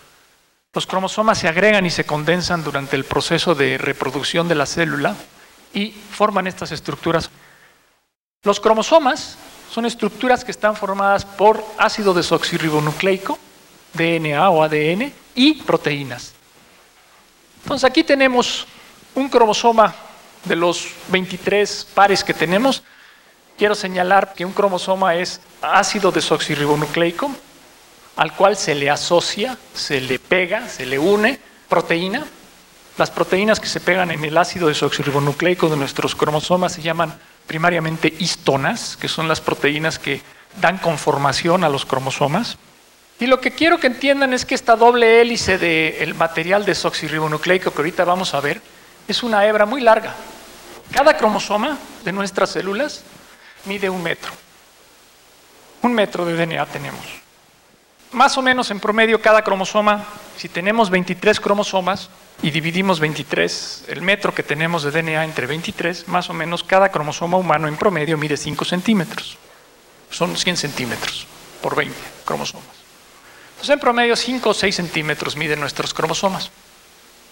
Los 0.74 0.86
cromosomas 0.86 1.40
se 1.40 1.48
agregan 1.48 1.86
y 1.86 1.90
se 1.90 2.06
condensan 2.06 2.64
durante 2.64 2.96
el 2.96 3.04
proceso 3.04 3.56
de 3.56 3.78
reproducción 3.78 4.48
de 4.48 4.56
la 4.56 4.66
célula 4.66 5.16
y 5.78 5.92
forman 5.92 6.48
estas 6.48 6.72
estructuras. 6.72 7.30
Los 8.44 8.60
cromosomas 8.60 9.38
son 9.72 9.86
estructuras 9.86 10.44
que 10.44 10.50
están 10.50 10.76
formadas 10.76 11.24
por 11.24 11.64
ácido 11.78 12.16
desoxirribonucleico, 12.16 13.38
DNA 13.94 14.50
o 14.50 14.64
ADN, 14.64 15.14
y 15.36 15.54
proteínas. 15.62 16.34
Entonces 17.62 17.88
aquí 17.88 18.04
tenemos 18.04 18.66
un 19.14 19.30
cromosoma 19.30 19.94
de 20.46 20.56
los 20.56 20.88
23 21.10 21.88
pares 21.94 22.24
que 22.24 22.34
tenemos. 22.34 22.82
Quiero 23.56 23.76
señalar 23.76 24.34
que 24.34 24.46
un 24.46 24.54
cromosoma 24.54 25.14
es 25.16 25.42
ácido 25.62 26.12
desoxirribonucleico, 26.12 27.30
al 28.16 28.36
cual 28.36 28.58
se 28.58 28.74
le 28.74 28.90
asocia, 28.90 29.60
se 29.76 30.02
le 30.02 30.18
pega, 30.18 30.68
se 30.68 30.88
le 30.88 30.98
une 30.98 31.40
proteína. 31.70 32.26
Las 32.98 33.12
proteínas 33.12 33.60
que 33.60 33.68
se 33.68 33.80
pegan 33.80 34.10
en 34.12 34.26
el 34.26 34.38
ácido 34.38 34.68
desoxirribonucleico 34.68 35.70
de 35.70 35.78
nuestros 35.78 36.16
cromosomas 36.16 36.74
se 36.74 36.82
llaman 36.82 37.20
primariamente 37.46 38.14
histonas, 38.20 38.98
que 38.98 39.08
son 39.08 39.28
las 39.28 39.40
proteínas 39.40 40.00
que 40.00 40.22
dan 40.60 40.80
conformación 40.80 41.64
a 41.64 41.70
los 41.70 41.86
cromosomas. 41.86 42.58
Y 43.20 43.28
lo 43.28 43.40
que 43.40 43.52
quiero 43.52 43.80
que 43.80 43.88
entiendan 43.88 44.34
es 44.34 44.46
que 44.46 44.56
esta 44.56 44.76
doble 44.76 45.22
hélice 45.22 45.58
del 45.58 46.16
material 46.16 46.66
desoxirribonucleico 46.66 47.72
que 47.72 47.78
ahorita 47.78 48.04
vamos 48.04 48.34
a 48.34 48.42
ver 48.42 48.62
es 49.08 49.22
una 49.22 49.46
hebra 49.46 49.66
muy 49.66 49.82
larga. 49.82 50.16
Cada 50.92 51.16
cromosoma 51.16 51.78
de 52.04 52.12
nuestras 52.12 52.50
células 52.50 53.04
mide 53.66 53.90
un 53.90 54.02
metro. 54.02 54.32
Un 55.84 55.94
metro 55.94 56.26
de 56.26 56.34
DNA 56.34 56.66
tenemos 56.66 57.28
más 58.12 58.38
o 58.38 58.42
menos 58.42 58.72
en 58.72 58.80
promedio 58.80 59.22
cada 59.22 59.42
cromosoma, 59.42 60.04
si 60.38 60.50
tenemos 60.50 60.90
23 60.90 61.40
cromosomas 61.40 62.10
y 62.42 62.52
dividimos 62.52 63.00
23, 63.00 63.86
el 63.88 64.02
metro 64.02 64.34
que 64.34 64.44
tenemos 64.44 64.84
de 64.84 64.92
DNA 64.92 65.26
entre 65.26 65.48
23, 65.48 66.08
más 66.08 66.30
o 66.30 66.34
menos 66.34 66.64
cada 66.64 66.90
cromosoma 66.90 67.38
humano 67.38 67.68
en 67.68 67.78
promedio 67.78 68.18
mide 68.18 68.38
5 68.38 68.64
centímetros. 68.66 69.38
Son 70.12 70.38
100 70.38 70.58
centímetros 70.58 71.26
por 71.62 71.76
20 71.76 71.96
cromosomas. 72.26 72.68
Entonces 73.50 73.74
en 73.74 73.80
promedio 73.80 74.16
5 74.16 74.50
o 74.50 74.54
6 74.54 74.76
centímetros 74.76 75.36
miden 75.36 75.60
nuestros 75.60 75.94
cromosomas. 75.94 76.52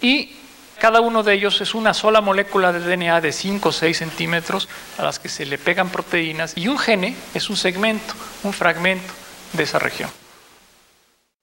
Y 0.02 0.36
cada 0.80 1.00
uno 1.02 1.24
de 1.24 1.34
ellos 1.34 1.62
es 1.62 1.76
una 1.76 1.94
sola 1.94 2.20
molécula 2.20 2.74
de 2.74 2.80
DNA 2.80 3.22
de 3.22 3.32
5 3.32 3.70
o 3.70 3.72
6 3.72 3.98
centímetros 3.98 4.68
a 4.98 5.04
las 5.04 5.20
que 5.20 5.30
se 5.30 5.46
le 5.46 5.58
pegan 5.58 5.90
proteínas 5.90 6.54
y 6.58 6.68
un 6.68 6.80
gene 6.80 7.16
es 7.34 7.50
un 7.50 7.58
segmento, 7.58 8.14
un 8.44 8.54
fragmento 8.54 9.14
de 9.54 9.64
esa 9.64 9.80
región. 9.80 10.10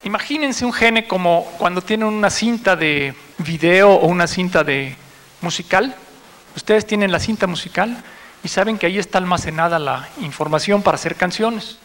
Imagínense 0.04 0.64
un 0.64 0.73
gene 0.73 1.07
como 1.07 1.45
cuando 1.59 1.81
tienen 1.81 2.09
una 2.09 2.28
cinta 2.28 2.75
de 2.75 3.14
video 3.42 3.92
o 3.92 4.06
una 4.06 4.26
cinta 4.26 4.64
de 4.64 4.96
musical. 5.40 5.94
Ustedes 6.56 6.87
tienen 6.87 7.12
la 7.12 7.18
cinta 7.18 7.46
musical 7.46 8.02
y 8.42 8.49
saben 8.49 8.78
que 8.78 8.87
ahí 8.87 8.99
está 8.99 9.18
almacenada 9.18 9.78
la 9.78 10.08
información 10.20 10.82
para 10.82 10.96
hacer 10.96 11.16
canciones. 11.16 11.78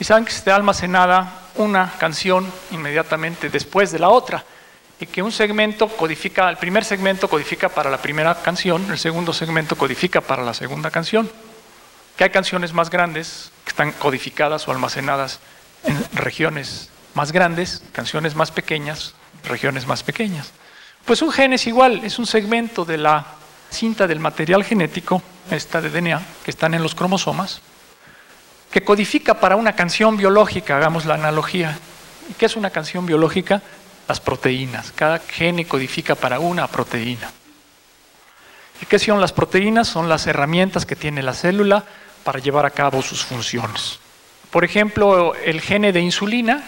Y 0.00 0.04
saben 0.04 0.24
que 0.24 0.32
está 0.32 0.56
almacenada 0.56 1.32
una 1.56 1.92
canción 1.98 2.50
inmediatamente 2.70 3.50
después 3.50 3.92
de 3.92 3.98
la 3.98 4.08
otra. 4.08 4.44
Y 4.98 5.06
que 5.06 5.22
un 5.22 5.32
segmento 5.32 5.88
codifica, 5.88 6.48
el 6.48 6.56
primer 6.56 6.84
segmento 6.84 7.28
codifica 7.28 7.68
para 7.68 7.90
la 7.90 7.98
primera 7.98 8.34
canción, 8.42 8.90
el 8.90 8.98
segundo 8.98 9.32
segmento 9.32 9.76
codifica 9.76 10.20
para 10.20 10.42
la 10.42 10.54
segunda 10.54 10.90
canción. 10.90 11.30
Que 12.16 12.24
hay 12.24 12.30
canciones 12.30 12.72
más 12.72 12.90
grandes 12.90 13.50
que 13.64 13.70
están 13.70 13.92
codificadas 13.92 14.66
o 14.68 14.70
almacenadas 14.70 15.40
en 15.84 16.04
regiones 16.14 16.90
más 17.14 17.32
grandes, 17.32 17.82
canciones 17.92 18.34
más 18.34 18.50
pequeñas, 18.50 19.14
regiones 19.44 19.86
más 19.86 20.02
pequeñas. 20.02 20.52
Pues 21.04 21.22
un 21.22 21.32
gen 21.32 21.52
es 21.52 21.66
igual, 21.66 22.02
es 22.04 22.18
un 22.18 22.26
segmento 22.26 22.84
de 22.84 22.98
la 22.98 23.26
cinta 23.70 24.06
del 24.06 24.20
material 24.20 24.64
genético, 24.64 25.22
esta 25.50 25.80
de 25.80 25.90
DNA, 25.90 26.22
que 26.44 26.50
están 26.50 26.74
en 26.74 26.82
los 26.82 26.94
cromosomas, 26.94 27.60
que 28.70 28.82
codifica 28.82 29.34
para 29.34 29.56
una 29.56 29.74
canción 29.74 30.16
biológica, 30.16 30.76
hagamos 30.76 31.04
la 31.04 31.14
analogía. 31.14 31.78
¿Y 32.30 32.34
qué 32.34 32.46
es 32.46 32.56
una 32.56 32.70
canción 32.70 33.04
biológica? 33.04 33.60
Las 34.08 34.20
proteínas. 34.20 34.92
Cada 34.92 35.18
gene 35.18 35.66
codifica 35.66 36.14
para 36.14 36.38
una 36.38 36.66
proteína. 36.66 37.30
¿Y 38.80 38.86
qué 38.86 38.98
son 38.98 39.20
las 39.20 39.32
proteínas? 39.32 39.88
Son 39.88 40.08
las 40.08 40.26
herramientas 40.26 40.86
que 40.86 40.96
tiene 40.96 41.22
la 41.22 41.34
célula 41.34 41.84
para 42.24 42.38
llevar 42.38 42.66
a 42.66 42.70
cabo 42.70 43.02
sus 43.02 43.24
funciones. 43.24 43.98
Por 44.50 44.64
ejemplo, 44.64 45.34
el 45.34 45.60
gene 45.60 45.92
de 45.92 46.00
insulina 46.00 46.62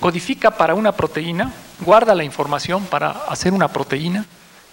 codifica 0.00 0.52
para 0.52 0.74
una 0.74 0.92
proteína, 0.92 1.52
guarda 1.84 2.14
la 2.14 2.24
información 2.24 2.84
para 2.86 3.10
hacer 3.28 3.52
una 3.52 3.68
proteína 3.68 4.26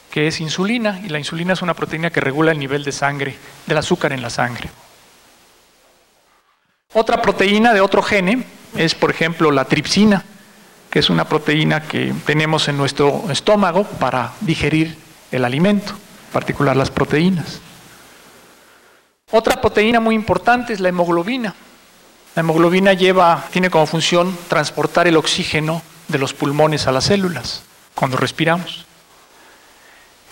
que 0.10 0.28
es 0.28 0.42
insulina, 0.42 1.00
y 1.04 1.10
la 1.10 1.20
insulina 1.20 1.54
es 1.54 1.62
una 1.62 1.74
proteína 1.74 2.10
que 2.10 2.20
regula 2.20 2.52
el 2.52 2.60
nivel 2.60 2.84
de 2.84 2.92
sangre, 2.92 3.38
del 3.66 3.78
azúcar 3.78 4.12
en 4.12 4.22
la 4.22 4.30
sangre. 4.30 4.70
Otra 6.94 7.22
proteína 7.22 7.74
de 7.74 7.80
otro 7.80 8.02
gene 8.02 8.44
es, 8.76 8.94
por 8.94 9.10
ejemplo, 9.10 9.52
la 9.52 9.64
tripsina, 9.66 10.26
que 10.90 11.00
es 11.00 11.10
una 11.10 11.24
proteína 11.24 11.84
que 11.84 12.14
tenemos 12.26 12.68
en 12.68 12.76
nuestro 12.76 13.32
estómago 13.32 13.86
para 13.86 14.34
digerir 14.42 14.98
el 15.32 15.46
alimento, 15.46 15.94
en 15.94 16.34
particular 16.34 16.76
las 16.76 16.92
proteínas. 16.92 17.62
Otra 19.32 19.62
proteína 19.62 20.02
muy 20.02 20.16
importante 20.16 20.74
es 20.74 20.82
la 20.82 20.90
hemoglobina. 20.90 21.56
La 22.36 22.42
hemoglobina 22.42 22.94
lleva, 22.94 23.46
tiene 23.52 23.70
como 23.70 23.86
función 23.86 24.38
transportar 24.48 25.08
el 25.08 25.18
oxígeno 25.18 25.82
de 26.08 26.18
los 26.18 26.34
pulmones 26.34 26.88
a 26.88 26.92
las 26.92 27.06
células 27.06 27.64
cuando 27.94 28.16
respiramos. 28.18 28.86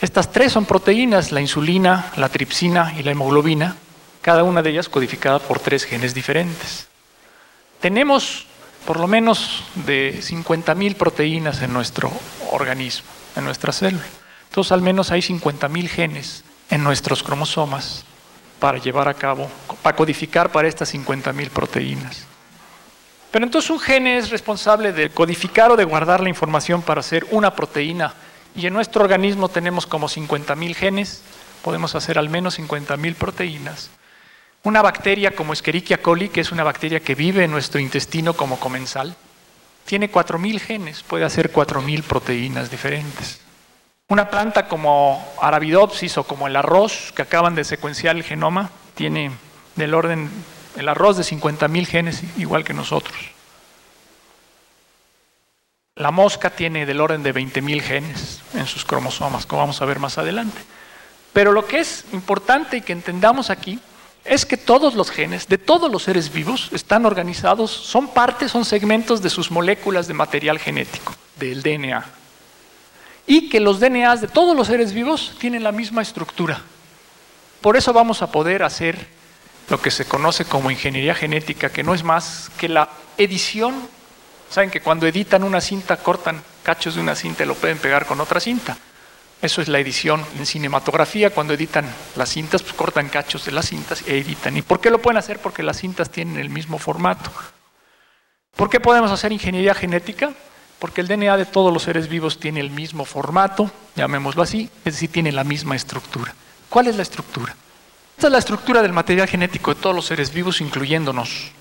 Estas 0.01 0.31
tres 0.31 0.53
son 0.53 0.65
proteínas, 0.65 1.33
la 1.33 1.41
insulina, 1.41 2.11
la 2.15 2.29
tripsina 2.29 2.93
y 2.97 3.03
la 3.03 3.11
hemoglobina, 3.11 3.75
cada 4.21 4.43
una 4.43 4.61
de 4.61 4.69
ellas 4.69 4.87
codificada 4.87 5.39
por 5.39 5.59
tres 5.59 5.83
genes 5.83 6.13
diferentes. 6.13 6.87
Tenemos 7.81 8.45
por 8.85 8.97
lo 8.97 9.07
menos 9.07 9.63
de 9.75 10.19
50.000 10.21 10.95
proteínas 10.95 11.61
en 11.61 11.73
nuestro 11.73 12.11
organismo, 12.51 13.07
en 13.35 13.43
nuestra 13.43 13.73
célula. 13.73 14.05
Entonces 14.47 14.71
al 14.71 14.81
menos 14.81 15.11
hay 15.11 15.21
50.000 15.21 15.87
genes 15.89 16.43
en 16.69 16.81
nuestros 16.81 17.23
cromosomas 17.23 18.05
para 18.59 18.77
llevar 18.77 19.07
a 19.07 19.13
cabo, 19.13 19.49
para 19.81 19.95
codificar 19.95 20.51
para 20.51 20.67
estas 20.67 20.93
50.000 20.93 21.49
proteínas. 21.49 22.25
Pero 23.31 23.45
entonces 23.45 23.69
un 23.69 23.79
gen 23.79 24.07
es 24.07 24.31
responsable 24.31 24.91
de 24.91 25.09
codificar 25.09 25.71
o 25.71 25.77
de 25.77 25.83
guardar 25.83 26.21
la 26.21 26.29
información 26.29 26.81
para 26.81 27.01
hacer 27.01 27.25
una 27.31 27.55
proteína. 27.55 28.13
Y 28.55 28.65
en 28.65 28.73
nuestro 28.73 29.03
organismo 29.03 29.49
tenemos 29.49 29.85
como 29.85 30.09
50.000 30.09 30.73
genes, 30.73 31.21
podemos 31.63 31.93
hacer 31.95 32.17
al 32.17 32.29
menos 32.29 32.59
50.000 32.59 33.15
proteínas. 33.15 33.91
Una 34.63 34.81
bacteria 34.81 35.35
como 35.35 35.53
Escherichia 35.53 36.01
coli, 36.01 36.29
que 36.29 36.41
es 36.41 36.51
una 36.51 36.63
bacteria 36.63 36.99
que 36.99 37.15
vive 37.15 37.43
en 37.43 37.51
nuestro 37.51 37.79
intestino 37.79 38.33
como 38.33 38.59
comensal, 38.59 39.15
tiene 39.85 40.11
4.000 40.11 40.59
genes, 40.59 41.03
puede 41.03 41.23
hacer 41.23 41.53
4.000 41.53 42.03
proteínas 42.03 42.69
diferentes. 42.69 43.41
Una 44.09 44.31
planta 44.31 44.67
como 44.67 45.23
Arabidopsis 45.39 46.17
o 46.17 46.23
como 46.23 46.47
el 46.47 46.55
arroz, 46.55 47.13
que 47.15 47.21
acaban 47.21 47.53
de 47.53 47.63
secuenciar 47.63 48.15
el 48.15 48.23
genoma, 48.23 48.71
tiene 48.95 49.29
del 49.75 49.93
orden, 49.93 50.31
el 50.77 50.89
arroz 50.89 51.15
de 51.17 51.23
50.000 51.23 51.85
genes, 51.85 52.23
igual 52.35 52.63
que 52.63 52.73
nosotros. 52.73 53.15
La 55.93 56.09
mosca 56.09 56.49
tiene 56.49 56.87
del 56.87 57.01
orden 57.01 57.21
de 57.21 57.35
20.000 57.35 57.81
genes 57.81 58.41
en 58.55 58.65
sus 58.65 58.83
cromosomas, 58.83 59.45
como 59.45 59.61
vamos 59.61 59.79
a 59.79 59.85
ver 59.85 59.99
más 59.99 60.17
adelante. 60.17 60.59
Pero 61.31 61.51
lo 61.51 61.67
que 61.67 61.77
es 61.77 62.05
importante 62.11 62.77
y 62.77 62.81
que 62.81 62.93
entendamos 62.93 63.51
aquí 63.51 63.79
es 64.25 64.43
que 64.43 64.57
todos 64.57 64.95
los 64.95 65.11
genes 65.11 65.47
de 65.47 65.59
todos 65.59 65.91
los 65.91 66.01
seres 66.01 66.33
vivos 66.33 66.69
están 66.71 67.05
organizados, 67.05 67.69
son 67.69 68.07
partes, 68.07 68.51
son 68.51 68.65
segmentos 68.65 69.21
de 69.21 69.29
sus 69.29 69.51
moléculas 69.51 70.07
de 70.07 70.15
material 70.15 70.57
genético, 70.57 71.13
del 71.37 71.61
DNA 71.61 72.18
y 73.29 73.47
que 73.47 73.59
los 73.59 73.79
DNAs 73.79 74.21
de 74.21 74.27
todos 74.27 74.57
los 74.57 74.65
seres 74.65 74.91
vivos 74.91 75.35
tienen 75.37 75.63
la 75.63 75.71
misma 75.71 76.01
estructura. 76.01 76.63
Por 77.61 77.77
eso 77.77 77.93
vamos 77.93 78.23
a 78.23 78.31
poder 78.31 78.63
hacer 78.63 79.05
lo 79.69 79.79
que 79.79 79.91
se 79.91 80.05
conoce 80.05 80.45
como 80.45 80.71
ingeniería 80.71 81.13
genética, 81.13 81.69
que 81.69 81.83
no 81.83 81.93
es 81.93 82.03
más 82.03 82.49
que 82.57 82.67
la 82.67 82.89
edición. 83.19 83.87
Saben 84.49 84.71
que 84.71 84.81
cuando 84.81 85.05
editan 85.05 85.43
una 85.43 85.61
cinta, 85.61 85.97
cortan 85.97 86.41
cachos 86.63 86.95
de 86.95 87.01
una 87.01 87.13
cinta 87.13 87.43
y 87.43 87.45
lo 87.45 87.53
pueden 87.53 87.77
pegar 87.77 88.07
con 88.07 88.19
otra 88.19 88.39
cinta. 88.39 88.75
Eso 89.43 89.61
es 89.61 89.67
la 89.67 89.77
edición 89.77 90.25
en 90.39 90.47
cinematografía. 90.47 91.29
Cuando 91.29 91.53
editan 91.53 91.85
las 92.15 92.29
cintas, 92.29 92.63
pues 92.63 92.73
cortan 92.73 93.09
cachos 93.09 93.45
de 93.45 93.51
las 93.51 93.67
cintas 93.69 94.01
e 94.07 94.17
editan. 94.17 94.57
¿Y 94.57 94.63
por 94.63 94.81
qué 94.81 94.89
lo 94.89 95.03
pueden 95.03 95.17
hacer? 95.19 95.37
Porque 95.37 95.61
las 95.61 95.77
cintas 95.77 96.09
tienen 96.09 96.39
el 96.39 96.49
mismo 96.49 96.79
formato. 96.79 97.29
¿Por 98.55 98.71
qué 98.71 98.79
podemos 98.79 99.11
hacer 99.11 99.31
ingeniería 99.31 99.75
genética? 99.75 100.33
Porque 100.79 101.01
el 101.01 101.07
DNA 101.07 101.37
de 101.37 101.45
todos 101.45 101.73
los 101.73 101.83
seres 101.83 102.07
vivos 102.07 102.39
tiene 102.39 102.61
el 102.61 102.71
mismo 102.71 103.05
formato, 103.05 103.69
llamémoslo 103.95 104.41
así, 104.41 104.69
es 104.85 104.93
decir, 104.93 105.11
tiene 105.11 105.31
la 105.31 105.43
misma 105.43 105.75
estructura. 105.75 106.33
¿Cuál 106.69 106.87
es 106.87 106.95
la 106.95 107.03
estructura? 107.03 107.55
Esta 108.15 108.27
es 108.27 108.31
la 108.31 108.39
estructura 108.39 108.81
del 108.81 108.93
material 108.93 109.27
genético 109.27 109.73
de 109.73 109.81
todos 109.81 109.95
los 109.95 110.05
seres 110.05 110.33
vivos, 110.33 110.61
incluyéndonos. 110.61 111.51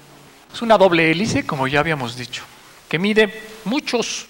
Es 0.53 0.63
una 0.63 0.79
doble 0.79 1.11
hélice, 1.11 1.45
como 1.45 1.67
ya 1.67 1.81
habíamos 1.81 2.17
dicho, 2.17 2.45
que 2.89 2.99
mide 2.99 3.43
muchos, 3.65 4.27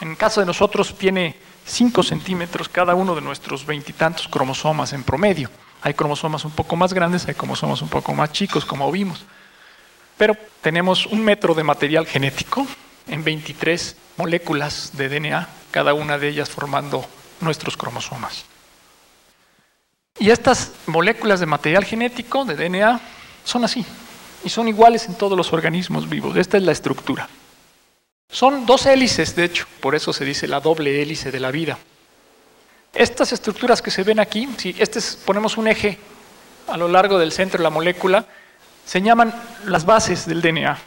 en 0.00 0.16
caso 0.16 0.40
de 0.40 0.46
nosotros 0.46 0.96
tiene 0.96 1.36
5 1.66 2.02
centímetros 2.02 2.68
cada 2.68 2.94
uno 2.94 3.14
de 3.14 3.20
nuestros 3.20 3.66
veintitantos 3.66 4.26
cromosomas 4.28 4.92
en 4.94 5.04
promedio. 5.04 5.50
Hay 5.82 5.94
cromosomas 5.94 6.44
un 6.44 6.50
poco 6.50 6.76
más 6.76 6.92
grandes, 6.92 7.28
hay 7.28 7.34
cromosomas 7.34 7.82
un 7.82 7.88
poco 7.88 8.14
más 8.14 8.32
chicos, 8.32 8.64
como 8.64 8.90
vimos. 8.90 9.24
Pero 10.16 10.36
tenemos 10.60 11.06
un 11.06 11.22
metro 11.22 11.54
de 11.54 11.62
material 11.62 12.06
genético, 12.06 12.66
en 13.08 13.24
23 13.24 13.96
moléculas 14.16 14.90
de 14.94 15.08
DNA, 15.08 15.48
cada 15.70 15.94
una 15.94 16.18
de 16.18 16.28
ellas 16.28 16.48
formando 16.48 17.04
nuestros 17.40 17.76
cromosomas. 17.76 18.44
Y 20.18 20.30
estas 20.30 20.72
moléculas 20.86 21.40
de 21.40 21.46
material 21.46 21.84
genético, 21.84 22.44
de 22.44 22.56
DNA, 22.56 23.00
son 23.44 23.64
así, 23.64 23.84
y 24.44 24.48
son 24.48 24.68
iguales 24.68 25.06
en 25.06 25.14
todos 25.14 25.36
los 25.36 25.52
organismos 25.52 26.08
vivos. 26.08 26.36
Esta 26.36 26.56
es 26.56 26.62
la 26.64 26.72
estructura. 26.72 27.28
Son 28.30 28.66
dos 28.66 28.84
hélices, 28.86 29.34
de 29.36 29.44
hecho, 29.44 29.66
por 29.80 29.94
eso 29.94 30.12
se 30.12 30.24
dice 30.24 30.46
la 30.48 30.60
doble 30.60 31.00
hélice 31.00 31.30
de 31.30 31.40
la 31.40 31.50
vida. 31.50 31.78
Estas 32.92 33.32
estructuras 33.32 33.80
que 33.80 33.90
se 33.90 34.02
ven 34.02 34.18
aquí, 34.18 34.48
si 34.58 34.74
este 34.78 35.00
ponemos 35.24 35.56
un 35.56 35.68
eje 35.68 35.98
a 36.66 36.76
lo 36.76 36.88
largo 36.88 37.18
del 37.18 37.32
centro 37.32 37.58
de 37.58 37.64
la 37.64 37.70
molécula, 37.70 38.26
se 38.84 39.00
llaman 39.00 39.34
las 39.66 39.86
bases 39.86 40.26
del 40.26 40.42
DNA. 40.42 40.78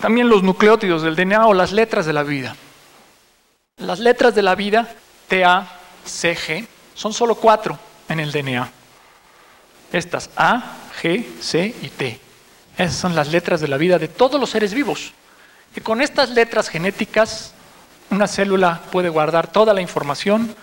También 0.00 0.28
los 0.28 0.42
nucleótidos 0.42 1.02
del 1.02 1.16
DNA 1.16 1.46
o 1.46 1.54
las 1.54 1.72
letras 1.72 2.06
de 2.06 2.12
la 2.12 2.22
vida. 2.22 2.56
Las 3.78 3.98
letras 3.98 4.34
de 4.34 4.42
la 4.42 4.54
vida, 4.54 4.94
TA, 5.28 5.66
CG, 6.04 6.66
son 6.94 7.12
solo 7.12 7.34
cuatro 7.34 7.78
en 8.08 8.20
el 8.20 8.32
DNA. 8.32 8.70
Estas 9.92 10.30
A, 10.36 10.76
G, 11.02 11.24
C 11.40 11.74
y 11.82 11.88
T. 11.88 12.20
Esas 12.76 12.96
son 12.96 13.14
las 13.14 13.28
letras 13.28 13.60
de 13.60 13.68
la 13.68 13.76
vida 13.76 13.98
de 13.98 14.08
todos 14.08 14.40
los 14.40 14.50
seres 14.50 14.74
vivos. 14.74 15.12
Y 15.74 15.80
con 15.80 16.00
estas 16.00 16.30
letras 16.30 16.68
genéticas, 16.68 17.54
una 18.10 18.26
célula 18.26 18.82
puede 18.90 19.08
guardar 19.08 19.50
toda 19.50 19.74
la 19.74 19.80
información, 19.80 20.54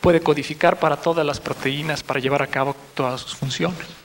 puede 0.00 0.20
codificar 0.20 0.78
para 0.78 0.96
todas 0.96 1.24
las 1.24 1.40
proteínas 1.40 2.02
para 2.02 2.20
llevar 2.20 2.42
a 2.42 2.46
cabo 2.46 2.74
todas 2.94 3.20
sus 3.20 3.36
funciones. 3.36 3.99